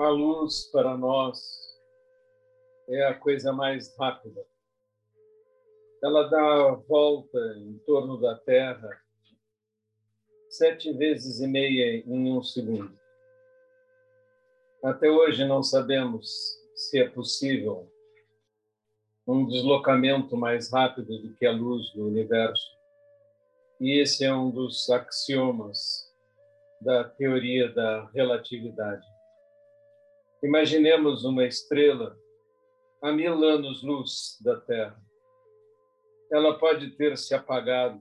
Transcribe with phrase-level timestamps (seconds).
[0.00, 1.38] A luz para nós
[2.88, 4.42] é a coisa mais rápida.
[6.02, 8.98] Ela dá a volta em torno da Terra
[10.48, 12.98] sete vezes e meia em um segundo.
[14.82, 16.26] Até hoje não sabemos
[16.74, 17.86] se é possível
[19.26, 22.70] um deslocamento mais rápido do que a luz do universo.
[23.78, 26.10] E esse é um dos axiomas
[26.80, 29.09] da teoria da relatividade.
[30.42, 32.18] Imaginemos uma estrela
[33.02, 34.98] a mil anos-luz da Terra.
[36.32, 38.00] Ela pode ter se apagado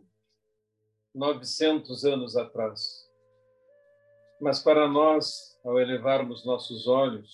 [1.13, 3.09] 900 anos atrás.
[4.39, 7.29] Mas para nós, ao elevarmos nossos olhos,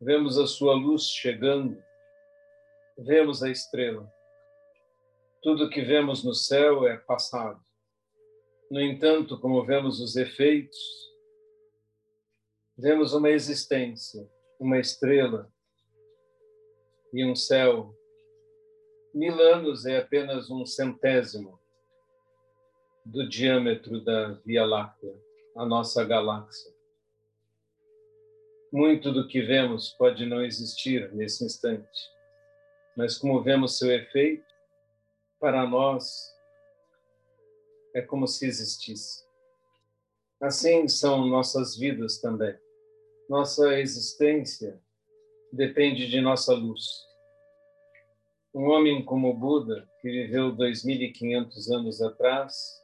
[0.00, 1.82] vemos a sua luz chegando,
[2.96, 4.08] vemos a estrela.
[5.42, 7.60] Tudo que vemos no céu é passado.
[8.70, 11.07] No entanto, como vemos os efeitos,
[12.80, 15.52] Vemos uma existência, uma estrela
[17.12, 17.92] e um céu.
[19.12, 21.58] Mil anos é apenas um centésimo
[23.04, 25.12] do diâmetro da Via Láctea,
[25.56, 26.72] a nossa galáxia.
[28.72, 32.00] Muito do que vemos pode não existir nesse instante,
[32.96, 34.46] mas como vemos seu efeito,
[35.40, 36.32] para nós
[37.92, 39.26] é como se existisse.
[40.40, 42.56] Assim são nossas vidas também.
[43.28, 44.80] Nossa existência
[45.52, 46.82] depende de nossa luz.
[48.54, 52.82] Um homem como Buda, que viveu 2.500 anos atrás,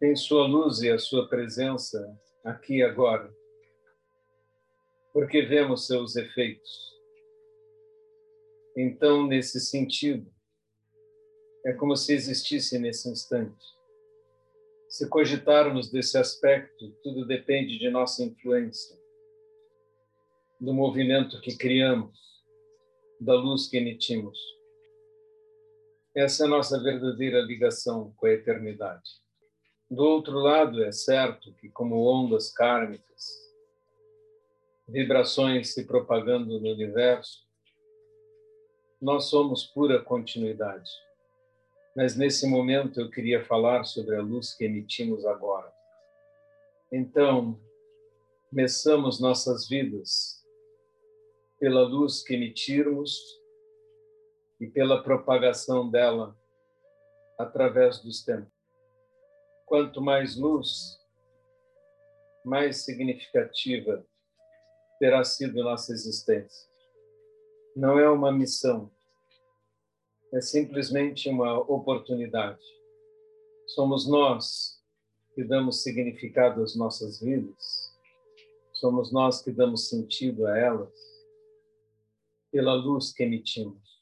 [0.00, 3.30] tem sua luz e a sua presença aqui agora,
[5.12, 6.94] porque vemos seus efeitos.
[8.74, 10.32] Então, nesse sentido,
[11.66, 13.77] é como se existisse nesse instante.
[14.88, 18.96] Se cogitarmos desse aspecto, tudo depende de nossa influência,
[20.58, 22.18] do movimento que criamos,
[23.20, 24.38] da luz que emitimos.
[26.16, 29.10] Essa é a nossa verdadeira ligação com a eternidade.
[29.90, 33.24] Do outro lado, é certo que, como ondas kármicas,
[34.88, 37.46] vibrações se propagando no universo,
[39.00, 40.90] nós somos pura continuidade
[41.98, 45.68] mas nesse momento eu queria falar sobre a luz que emitimos agora.
[46.92, 47.60] Então,
[48.48, 50.46] começamos nossas vidas
[51.58, 53.18] pela luz que emitirmos
[54.60, 56.38] e pela propagação dela
[57.36, 58.54] através dos tempos.
[59.66, 61.00] Quanto mais luz,
[62.44, 64.06] mais significativa
[65.00, 66.70] terá sido nossa existência.
[67.74, 68.88] Não é uma missão,
[70.32, 72.64] é simplesmente uma oportunidade.
[73.66, 74.82] Somos nós
[75.34, 77.94] que damos significado às nossas vidas,
[78.72, 80.92] somos nós que damos sentido a elas
[82.50, 83.97] pela luz que emitimos.